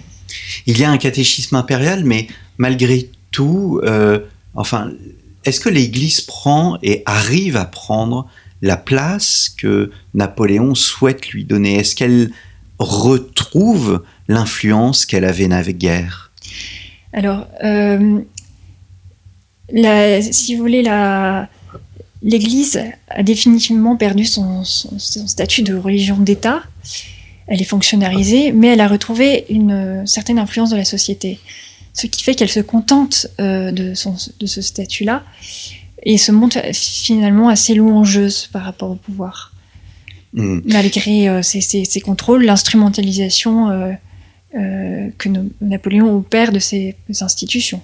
[0.67, 2.27] Il y a un catéchisme impérial, mais
[2.59, 4.19] malgré tout, euh,
[4.55, 4.90] enfin,
[5.45, 8.27] est-ce que l'Église prend et arrive à prendre
[8.62, 11.77] la place que Napoléon souhaite lui donner?
[11.79, 12.31] Est-ce qu'elle
[12.79, 16.24] retrouve l'influence qu'elle avait naguère
[17.14, 18.20] Alors, euh,
[19.70, 21.48] la- si vous voulez, la-
[22.22, 26.62] l'Église a définitivement perdu son, son- son statut de religion d'État.
[27.46, 31.38] Elle est fonctionnalisée, mais elle a retrouvé une euh, certaine influence de la société.
[31.92, 35.22] Ce qui fait qu'elle se contente euh, de, son- de ce statut-là
[36.03, 39.53] et se montre finalement assez louangeuse par rapport au pouvoir.
[40.33, 40.61] Hmm.
[40.64, 43.70] Malgré euh, ces, ces- ces contrôles, l'instrumentalisation
[44.57, 45.29] euh, que
[45.61, 47.81] Napoléon opère de ces institutions.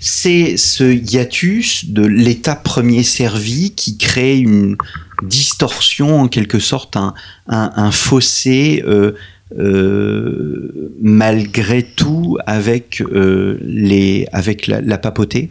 [0.00, 4.76] C'est ce hiatus de l'État premier servi qui crée une
[5.24, 7.12] distorsion, en quelque sorte, un,
[7.48, 9.12] un- un fossé euh,
[9.58, 15.50] euh, malgré tout avec, euh, les, avec la, la papauté.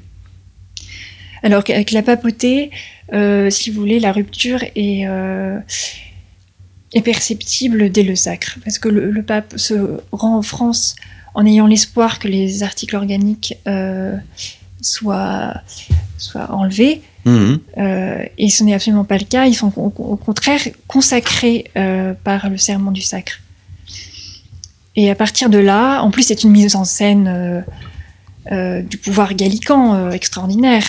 [1.43, 2.69] Alors qu'avec la papauté,
[3.13, 5.05] euh, si vous voulez, la rupture est,
[6.93, 8.57] est perceptible dès le sacre.
[8.63, 10.95] Parce que le, le pape se rend en France
[11.33, 14.15] en ayant l'espoir que les articles organiques euh,
[14.81, 15.53] soient,
[16.17, 17.01] soient enlevés.
[17.25, 17.59] Mhm.
[17.77, 19.45] Euh, et ce n'est absolument pas le cas.
[19.45, 23.39] Ils sont au, au contraire consacrés euh, par le serment du sacre.
[24.95, 27.63] Et à partir de là, en plus, c'est une mise en scène
[28.51, 30.83] du pouvoir gallican extraordinaire.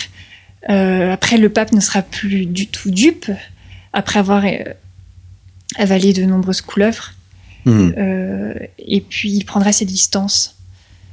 [0.67, 3.31] Après, le pape ne sera plus du tout dupe,
[3.93, 4.43] après avoir
[5.75, 7.13] avalé de nombreuses couleuvres.
[7.65, 7.93] Mhm.
[7.97, 10.57] Euh, et puis, il prendra ses distances.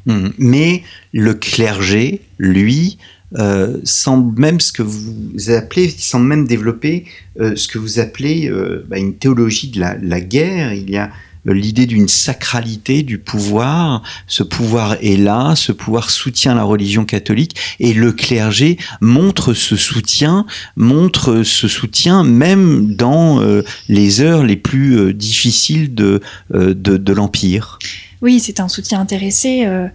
[0.07, 0.33] Mhm.
[0.39, 2.99] Mais le clergé, lui,
[3.39, 7.05] euh, semble même ce que vous appelez, semble même développer
[7.39, 8.51] euh, ce que vous appelez
[8.89, 10.73] bah, une théologie de la, la guerre.
[10.73, 11.11] Il y a
[11.45, 14.03] l'idée d'une sacralité du pouvoir.
[14.27, 19.77] Ce pouvoir est là, ce pouvoir soutient la religion catholique et le clergé montre ce
[19.77, 26.21] soutien, montre ce soutien même dans euh, les heures les plus euh, difficiles de,
[26.55, 27.79] euh, de, de l'Empire.
[28.23, 29.65] Oui, c'est un soutien intéressé.
[29.65, 29.89] euh,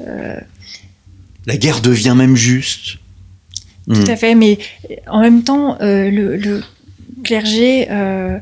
[0.00, 0.36] euh,
[1.46, 2.96] La guerre devient même juste.
[3.86, 4.58] Tout à fait, mais
[5.08, 6.62] en même temps, euh, le, le
[7.22, 8.38] clergé euh,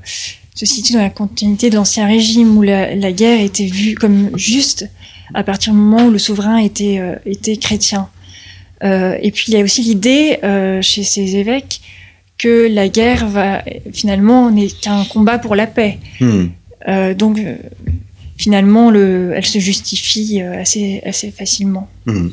[0.55, 4.31] se situe dans la continuité de l'Ancien Régime où la, la guerre était vue comme
[4.37, 4.89] juste
[5.35, 8.09] à partir du moment où le souverain était, euh, était chrétien.
[8.85, 11.81] Euh, et puis il y a aussi l'idée euh, chez ces évêques
[12.39, 13.63] que la guerre va
[13.93, 15.99] finalement n'est qu'un combat pour la paix.
[16.21, 16.49] Hmm.
[17.17, 17.39] Donc
[18.43, 21.89] finalement, le, elle se justifie euh, assez, assez facilement.
[22.07, 22.31] Hmm.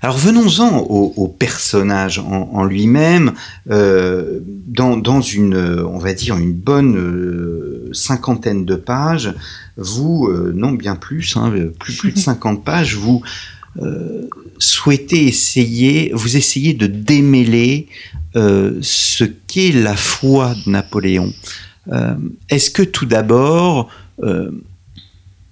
[0.00, 3.34] Alors venons-en au, au personnage en, en lui-même.
[3.70, 9.34] Euh, dans, dans une, on va dire, une bonne euh, cinquantaine de pages,
[9.76, 13.22] vous, euh, non bien plus, hein, plus, plus de 50 pages, vous
[14.58, 17.86] souhaitez essayer, vous essayez de démêler
[18.34, 21.32] ce qu'est la foi de Napoléon.
[22.48, 23.88] Est-ce que tout d'abord,
[24.22, 24.50] euh,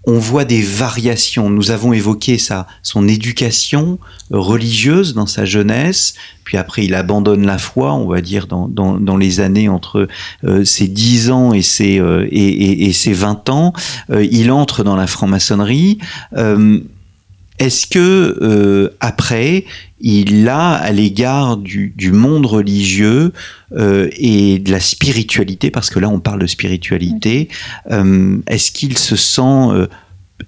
[0.06, 1.50] on voit des variations.
[1.50, 3.98] Nous avons évoqué sa, son éducation
[4.30, 9.16] religieuse dans sa jeunesse, puis après il abandonne la foi, on va dire, dans, dans,
[9.16, 10.08] les années entre
[10.44, 13.72] euh, ses 10 ans et ses, euh, et, et, ses 20 ans.
[14.10, 15.98] Euh, il entre dans la franc-maçonnerie.
[17.58, 19.64] Est-ce que après,
[20.00, 23.32] il a à l'égard du, du monde religieux
[23.72, 27.48] euh, et de la spiritualité, parce que là on parle de spiritualité,
[27.90, 29.86] euh, est-ce qu'il se sent, euh,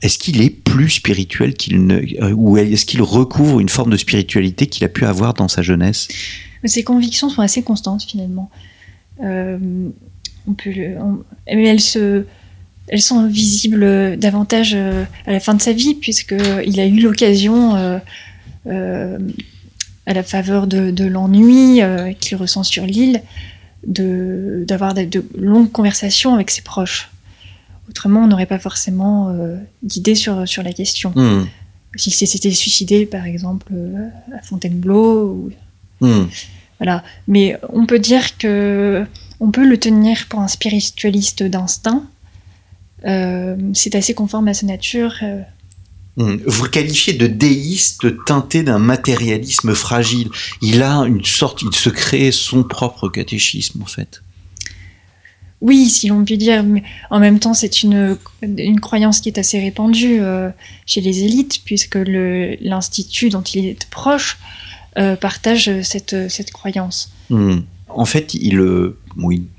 [0.03, 2.01] est-ce qu'il est plus spirituel qu'il ne,
[2.33, 6.07] ou est-ce qu'il recouvre une forme de spiritualité qu'il a pu avoir dans sa jeunesse?
[6.65, 8.51] Ses convictions sont assez constantes finalement.
[9.21, 12.25] On peut, le- on- mais elles se,
[12.89, 16.35] elles sont visibles davantage à la fin de sa vie puisque
[16.67, 18.01] il a eu l'occasion,
[18.67, 23.23] à la faveur de, de l'ennui euh, qu'il ressent sur l'île,
[23.87, 27.11] de d'avoir de, de longues conversations avec ses proches.
[27.89, 31.13] Autrement, on n'aurait pas forcément euh, d'idée sur sur la question.
[31.15, 31.47] Hmm,
[31.97, 35.51] S'il s'était suicidé, par exemple, euh, à Fontainebleau
[36.01, 36.27] ou hmm.
[36.79, 37.03] voilà.
[37.27, 39.05] Mais on peut dire que
[39.41, 42.05] on peut le tenir pour un spiritualiste d'instinct.
[43.07, 45.15] Euh, c'est assez conforme à sa nature.
[45.23, 45.41] euh.
[46.21, 46.37] Hmm.
[46.47, 50.29] Vous le qualifiez de déiste teinté d'un matérialisme fragile.
[50.61, 54.23] Il a une sorte, il se crée son propre catéchisme en fait.
[55.63, 59.39] Oui, si l'on peut dire, mais en même temps, c'est une, une croyance qui est
[59.39, 60.51] assez répandue euh,
[60.87, 64.37] chez les élites, puisque le- l'institut dont il est proche
[65.21, 67.11] partagent cette, cette croyance.
[67.31, 67.61] Hmm.
[67.95, 68.95] En fait, il, ne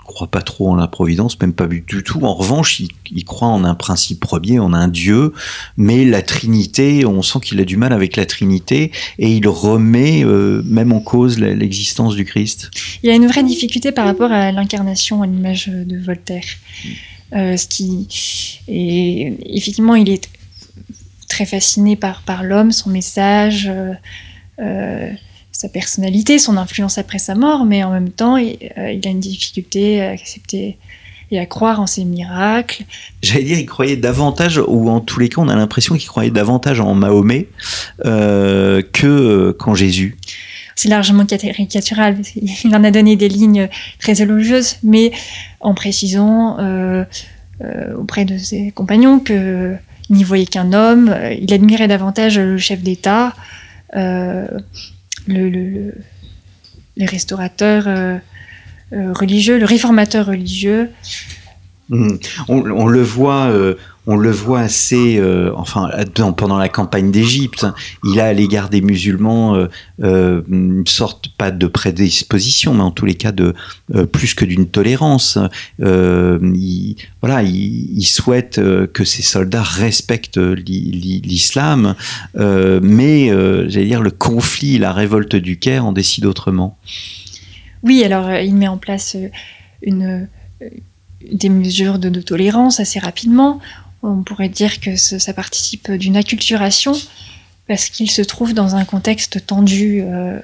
[0.05, 2.21] croit pas trop en la providence, même pas du tout.
[2.23, 5.33] En revanche, il, croit en un principe premier, en un Dieu,
[5.77, 10.23] mais la Trinité, on sent qu'il a du mal avec la Trinité, et il remet
[10.25, 12.71] même en cause l'existence du Christ.
[13.03, 16.45] Il a une vraie difficulté par rapport à l'incarnation à l'image de Voltaire.
[17.33, 20.29] Euh, ce qui et effectivement, il est
[21.29, 23.93] très fasciné par, par l'homme, son message, euh,
[24.59, 25.09] euh,
[25.61, 30.01] sa personnalité, son influence après sa mort, mais en même temps, il, a une difficulté
[30.01, 30.77] à accepter
[31.29, 32.83] et à croire en ses miracles.
[33.21, 36.31] J'allais dire, il croyait davantage, ou en tous les cas, on a l'impression qu'il croyait
[36.31, 37.47] davantage en Mahomet
[38.03, 40.17] que qu'en Jésus
[40.81, 42.17] c'est largement caricatural.
[42.63, 43.69] Il en a donné des lignes
[43.99, 45.11] très élogieuses, mais
[45.59, 47.03] en précisant euh,
[47.63, 51.09] euh, auprès de ses compagnons qu'il n'y voyait qu'un homme.
[51.09, 53.35] Euh, il admirait davantage le chef d'État,
[55.27, 55.93] le,
[56.97, 58.19] les restaurateurs
[58.91, 60.89] religieux, le réformateur religieux.
[61.89, 62.17] Mmh.
[62.47, 63.51] On, le voit
[64.07, 65.89] on le voit assez, euh, enfin,
[66.35, 67.67] pendant la campagne d'Égypte,
[68.03, 69.67] il a à l'égard des musulmans euh,
[70.01, 73.53] euh, une sorte, pas de prédisposition, mais en tous les cas de
[74.11, 75.37] plus que d'une tolérance.
[75.79, 78.59] il, voilà, il, souhaite
[78.93, 81.95] que ses soldats respectent l'islam,
[82.35, 83.27] mais
[83.69, 86.77] j'allais dire le conflit, la révolte du Caire en décide autrement.
[87.83, 89.15] Oui, alors il met en place
[89.81, 90.27] une
[91.31, 93.59] des mesures de, de, tolérance assez rapidement
[94.03, 96.93] on pourrait dire que ça participe d'une acculturation
[97.71, 100.39] parce qu'il se trouve dans un contexte tendu euh,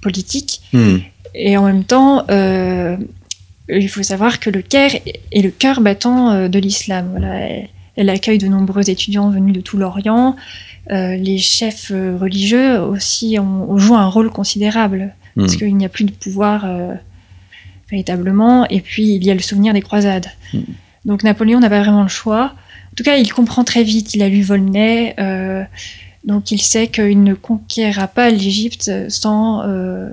[0.00, 0.62] politique.
[0.72, 0.96] Hmm.
[1.34, 2.96] Et en même temps, euh,
[3.68, 4.96] il faut savoir que le Caire
[5.30, 7.20] est le cœur battant euh, de l'islam.
[7.94, 10.34] elle, accueille de nombreux étudiants venus de tout l'Orient.
[10.88, 15.42] les chefs religieux aussi ont, joué un rôle considérable hmm.
[15.42, 16.66] parce qu'il n'y a plus de pouvoir
[17.90, 18.66] véritablement.
[18.70, 20.26] Et puis il y a le souvenir des croisades.
[20.52, 20.62] Hmm.
[21.04, 22.54] Donc Napoléon n'a pas vraiment le choix.
[22.92, 25.62] En tout cas, il comprend très vite, il a lu Volney, euh,
[26.24, 30.08] donc il sait qu'il ne conquérera pas l'Égypte sans euh,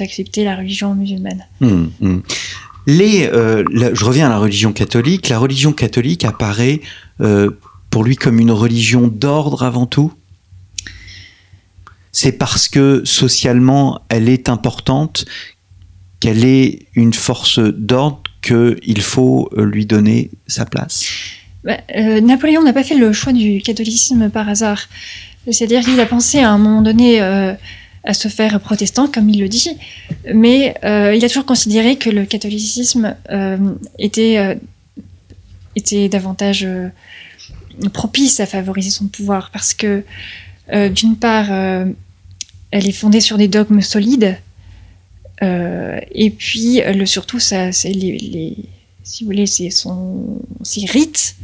[0.00, 1.46] accepter la religion musulmane.
[1.60, 2.20] Hmm, hmm.
[2.86, 5.28] Les, euh, je reviens à la religion catholique.
[5.28, 6.80] La religion catholique apparaît
[7.90, 10.12] pour lui comme une religion d'ordre avant tout?
[12.12, 15.24] C'est parce que socialement elle est importante,
[16.20, 21.04] qu'elle est une force d'ordre qu'il faut lui donner sa place?
[21.64, 24.88] Bah, euh, Napoléon n'a pas fait le choix du catholicisme par hasard.
[25.50, 27.54] C'est-à-dire qu'il a pensé à un moment donné euh,
[28.04, 29.70] à se faire protestant, comme il le dit,
[30.32, 33.16] mais euh, il a toujours considéré que le catholicisme
[33.98, 34.58] était,
[35.74, 36.66] était davantage
[37.92, 40.04] propice à favoriser son pouvoir, parce que
[40.70, 44.36] d'une part, elle est fondée sur des dogmes solides,
[45.40, 48.56] et puis le, surtout, ça, c'est les,
[49.08, 51.34] si vous voulez, son, ses rites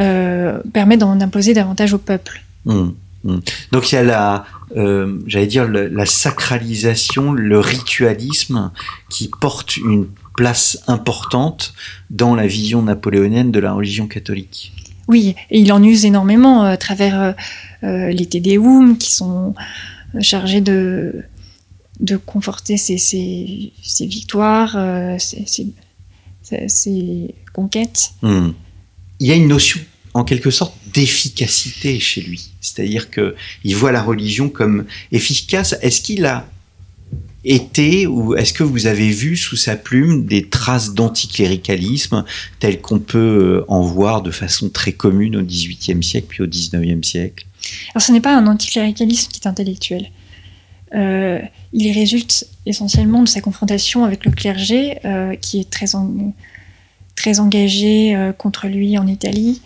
[0.00, 2.42] euh, permet d'en imposer davantage au peuple.
[2.64, 2.88] Mmh,
[3.24, 3.38] mmh.
[3.70, 8.72] Donc il y a la, euh, j'allais dire, la sacralisation, le ritualisme
[9.10, 11.74] qui porte une place importante
[12.08, 14.72] dans la vision napoléonienne de la religion catholique.
[15.06, 17.34] Oui, et il en use énormément euh, à travers
[17.82, 19.54] les Tédéum qui sont
[20.20, 21.24] chargés de,
[21.98, 24.78] de conforter ses, ses, victoires,
[25.18, 25.66] ses,
[27.52, 28.12] conquêtes.
[28.22, 28.50] Mmh
[29.20, 29.80] il y a une notion
[30.14, 32.50] en quelque sorte d'efficacité chez lui.
[32.60, 35.76] C'est-à-dire que il voit la religion comme efficace.
[35.82, 36.48] Est-ce qu'il a
[37.44, 42.24] été ou est-ce que vous avez vu sous sa plume des traces d'anticléricalisme
[42.58, 46.46] telles qu'on peut euh, en voir de façon très commune au XVIIIe siècle puis au
[46.46, 47.46] XIXe siècle?
[47.94, 50.10] Alors ce n'est pas un anticléricalisme qui est intellectuel.
[50.94, 51.40] Euh,
[51.72, 56.10] il résulte essentiellement de sa confrontation avec le clergé euh, qui est très en
[57.14, 59.62] très engagé euh, contre lui en Italie.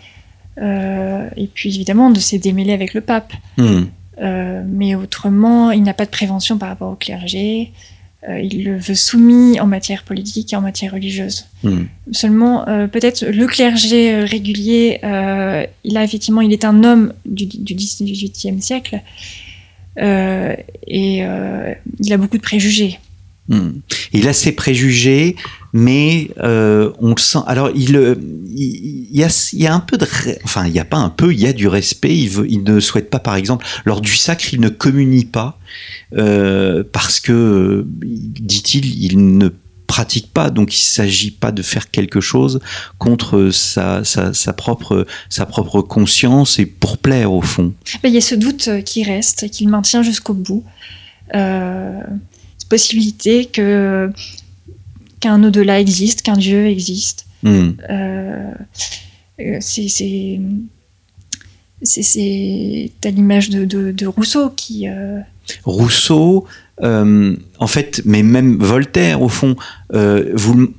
[0.57, 3.33] Et puis évidemment de s'est démêlé avec le pape.
[3.57, 3.85] Hmm.
[4.65, 7.73] Mais autrement, il n'a pas de prévention par rapport au clergé.
[8.25, 11.47] il le veut soumis en matière politique et en matière religieuse.
[11.63, 11.83] Hmm.
[12.13, 15.01] Seulement, peut-être le clergé régulier,
[15.83, 19.01] il a effectivement, il est un homme du, du 18e siècle
[19.97, 21.23] et
[21.99, 22.99] il a beaucoup de préjugés.
[23.47, 23.81] Hmm.
[24.11, 25.35] Il a ses préjugés,
[25.71, 27.39] mais euh, on le sent.
[27.45, 28.15] Alors, il, euh,
[28.55, 30.07] y a, un peu de,
[30.43, 32.17] enfin, il n'y a pas un peu, il y a du respect.
[32.17, 35.59] Il, ne souhaite pas, par exemple, lors du sacre, il ne communie pas
[36.17, 39.49] euh, parce que, dit-il, il ne
[39.87, 42.59] pratique pas, donc il s'agit pas de faire quelque chose
[42.97, 47.73] contre sa, sa, sa, propre, sa propre conscience et pour plaire au fond.
[48.03, 50.63] Il y a ce doute qui reste, qu'il maintient jusqu'au bout.
[52.69, 54.11] possibilité que
[55.19, 57.25] qu'un au-delà existe, qu'un Dieu existe.
[57.43, 57.71] Hmm.
[59.59, 59.87] c'est
[61.83, 64.87] c'est à l'image de, de, Rousseau qui.
[65.63, 66.47] Rousseau,
[66.83, 69.55] euh, en fait, mais même Voltaire, au fond,
[69.93, 70.35] euh,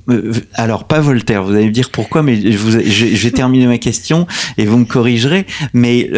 [0.09, 3.79] euh, alors pas Voltaire, vous allez me dire pourquoi, mais je, vous, vais terminer ma
[3.79, 4.27] question
[4.57, 6.09] et vous me corrigerez, mais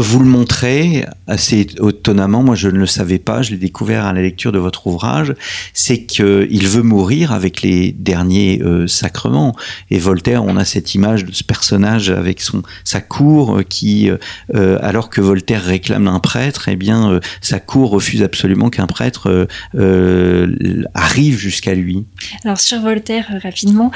[0.00, 4.12] vous le montrez assez étonnamment, moi je ne le savais pas, je l'ai découvert à
[4.12, 5.34] la lecture de votre ouvrage,
[5.74, 9.54] c'est qu'il veut mourir avec les derniers euh, sacrements.
[9.90, 14.10] Et Voltaire, on a cette image de ce personnage avec son sa cour euh, qui,
[14.54, 19.48] euh, alors que Voltaire réclame un prêtre, eh bien sa cour refuse absolument qu'un prêtre
[20.94, 22.06] arrive jusqu'à lui.
[22.44, 23.90] Alors sur Voltaire, rapidement.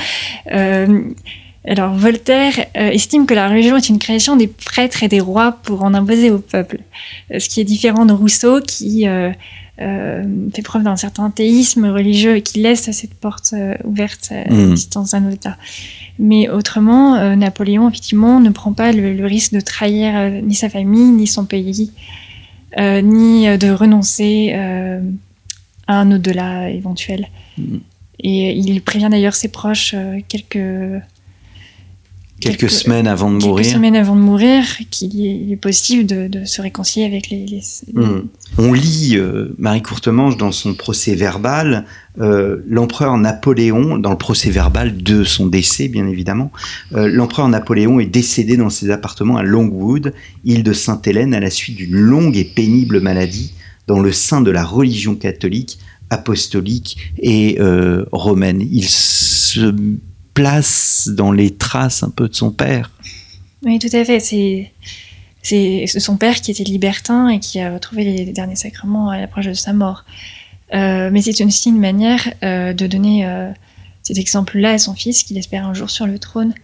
[1.67, 5.53] Alors Voltaire euh, estime que la religion est une création des prêtres et des rois
[5.63, 6.81] pour en imposer au peuple,
[7.33, 9.33] euh, ce qui est différent de Rousseau qui euh,
[9.79, 13.55] fait preuve d'un certain théisme religieux et qui laisse cette porte
[13.85, 14.57] ouverte à mmh.
[14.57, 15.57] l'existence d'un État.
[16.21, 21.27] Mais autrement, Napoléon effectivement ne prend pas le, risque de trahir ni sa famille ni
[21.27, 21.91] son pays,
[22.79, 24.53] ni de renoncer
[25.89, 27.27] à un au-delà éventuel.
[27.59, 27.79] Mmh.
[28.21, 29.97] Et il prévient d'ailleurs ses proches
[30.29, 31.03] quelques
[32.41, 33.67] quelques, semaines avant de quelques mourir.
[33.67, 37.61] semaines avant de mourir, qu'il est possible de, se réconcilier avec les.
[37.93, 38.23] Hmm.
[38.59, 41.85] On lit euh, Marie Courtemanche dans son procès verbal,
[42.21, 46.51] euh, l'empereur Napoléon, dans le procès verbal de son décès, bien évidemment,
[46.95, 50.13] euh, l'empereur Napoléon est décédé dans ses appartements à Longwood,
[50.45, 53.55] île de Sainte-Hélène, à la suite d'une longue et pénible maladie
[53.87, 55.79] dans le sein de la religion catholique,
[56.11, 57.59] apostolique et
[58.13, 58.67] romaine.
[58.71, 59.75] Il se
[60.35, 62.91] place dans les traces un peu de son père.
[63.65, 64.21] Oui, tout à fait.
[64.21, 64.73] C'est
[65.45, 69.47] c'est son père qui était libertin et qui a retrouvé les derniers sacrements à l'approche
[69.47, 70.05] de sa mort.
[70.73, 73.51] Euh, mais c'est aussi une manière euh, de donner euh,
[74.03, 76.55] cet exemple-là à son fils qu'il espère un jour sur le trône.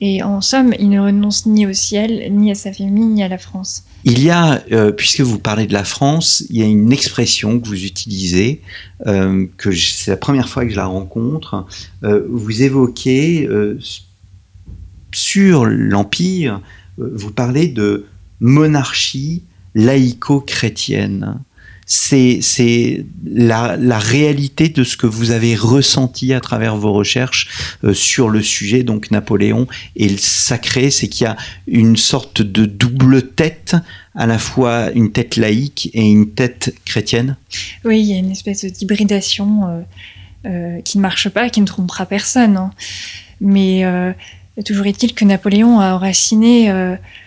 [0.00, 3.28] Et en somme, il ne renonce ni au ciel, ni à sa famille, ni à
[3.28, 3.84] la France.
[4.04, 7.58] Il y a, euh, puisque vous parlez de la France, il y a une expression
[7.58, 8.62] que vous utilisez,
[9.06, 11.66] euh, que c'est la première fois que je la rencontre.
[12.04, 13.48] Euh, vous évoquez
[15.10, 16.60] sur l'Empire,
[16.98, 18.06] vous parlez de
[18.40, 19.42] monarchie
[19.74, 21.40] laïco-chrétienne
[21.90, 27.48] c'est la, la, réalité de ce que vous avez ressenti à travers vos recherches
[27.82, 29.66] euh, sur le sujet, donc Napoléon
[29.96, 31.36] et le sacré, c'est qu'il y a
[31.66, 33.74] une sorte de double tête,
[34.14, 37.36] à la fois une tête laïque et une tête chrétienne
[37.86, 39.80] Oui, il y a une espèce d'hybridation euh,
[40.46, 42.58] euh, qui ne marche pas, qui ne trompera personne.
[42.58, 42.70] Hein.
[43.40, 43.84] Mais
[44.66, 46.68] toujours est-il que Napoléon a enraciné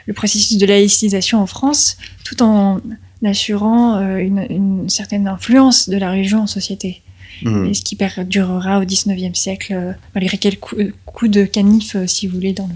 [0.05, 1.95] le processus de laïcisation en France
[2.25, 2.81] tout en
[3.25, 7.01] assurant euh, une, certaine influence de la religion en société.
[7.43, 12.27] Et ce qui perdurera au XIXe siècle, euh, malgré quelques coups de canif, euh, si
[12.27, 12.75] vous voulez, dans le,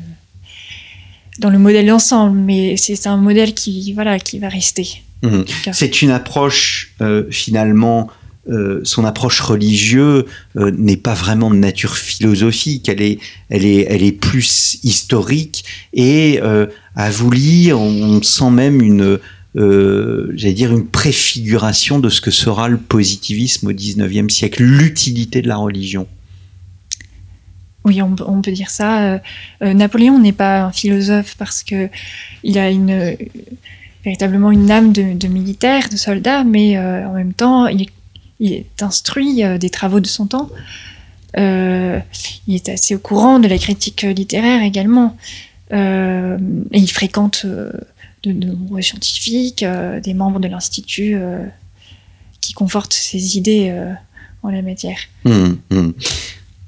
[1.38, 2.39] dans le modèle d'ensemble.
[2.39, 5.04] Mais c'est un modèle qui, voilà, qui va rester.
[5.22, 5.43] Hmm.
[5.72, 6.96] C'est une approche,
[7.30, 8.10] finalement,
[8.84, 10.26] son approche religieuse
[10.56, 13.20] n'est pas vraiment de nature philosophique, elle est,
[13.50, 16.39] elle est, elle est plus historique et
[16.96, 19.20] à vous lire, on sent même une,
[19.56, 25.41] euh, j'allais dire, une préfiguration de ce que sera le positivisme au XIXe siècle, l'utilité
[25.41, 26.08] de la religion.
[27.86, 29.03] Oui, on, peut dire ça.
[29.03, 29.20] Euh,
[29.62, 31.88] euh, Napoléon n'est pas un philosophe parce que
[32.43, 33.16] il a une,
[34.03, 37.88] véritablement une âme de, militaire, de soldat, mais en même temps, il,
[38.41, 40.49] est instruit des travaux de son temps.
[41.38, 42.01] il
[42.56, 45.16] est assez au courant de la critique littéraire également.
[45.72, 46.38] et
[46.72, 47.45] il fréquente
[48.28, 51.45] de, nombreux scientifiques, euh, des membres de l'Institut euh,
[52.41, 53.93] qui confortent ces idées euh,
[54.43, 54.97] en la matière.
[55.26, 55.93] Hum, hum.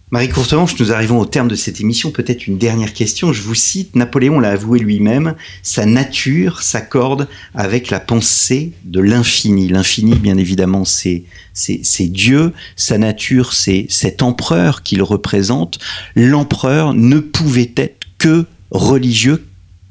[0.10, 2.12] Marie Courtemanche, nous arrivons au terme de cette émission.
[2.12, 3.34] Peut-être une dernière question.
[3.34, 9.68] Je vous cite, Napoléon l'a avoué lui-même, sa nature s'accorde avec la pensée de l'infini.
[9.68, 12.54] L'infini, bien évidemment, c'est, c'est Dieu.
[12.78, 15.78] Sa nature, c'est cet empereur qu'il représente.
[16.16, 19.46] L'empereur ne pouvait être que religieux,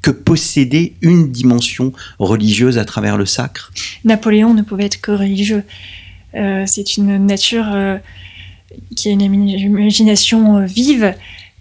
[0.07, 3.73] que posséder une dimension religieuse à travers le sacre?
[4.05, 5.63] Napoléon ne pouvait être que religieux.
[6.33, 7.97] Euh, c'est une nature euh,
[8.95, 11.13] qui a une imagination euh, vive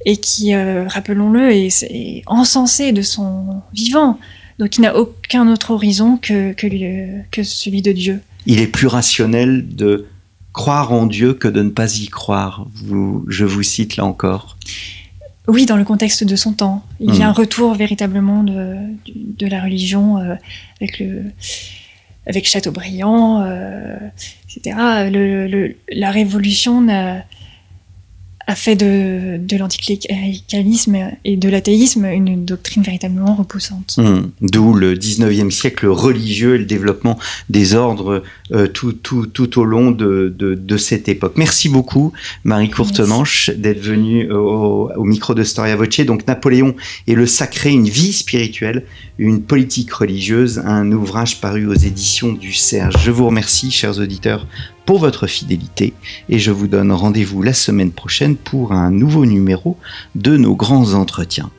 [0.05, 4.21] et qui, rappelons-le, est, encensée de son vivant.
[4.61, 8.21] Donc il n'a aucun autre horizon que, que, celui de Dieu.
[8.47, 10.07] Il est plus rationnel de
[10.53, 12.69] croire en Dieu que de ne pas y croire.
[12.75, 14.57] Vous, je vous cite là encore.
[15.49, 16.85] Oui, dans le contexte de son temps.
[17.01, 17.31] Il y a hmm.
[17.31, 18.77] un retour véritablement de,
[19.15, 20.35] de la religion euh,
[20.81, 21.25] avec le,
[22.27, 23.47] avec Chateaubriand,
[24.49, 24.77] etc.
[25.89, 26.89] la Révolution
[28.47, 33.97] a fait de, de l'anticléricalisme et de l'athéisme une doctrine véritablement repoussante.
[33.99, 34.31] Hmm.
[34.41, 37.19] D'où le 19e siècle religieux et le développement
[37.51, 38.23] des ordres
[38.53, 41.35] euh, tout, tout, tout, au long de, de, de, cette époque.
[41.37, 42.13] Merci beaucoup,
[42.45, 46.01] Marie Courtemanche, d'être venue au, au, micro de Storia Voce.
[46.01, 46.75] Donc, Napoléon
[47.07, 48.85] et le sacré, une vie spirituelle,
[49.19, 52.95] une politique religieuse, un ouvrage paru aux éditions du Serge.
[53.03, 54.47] Je vous remercie, chers auditeurs,
[54.85, 55.93] pour votre fidélité
[56.29, 59.77] et je vous donne rendez-vous la semaine prochaine pour un nouveau numéro
[60.15, 61.51] de nos grands entretiens.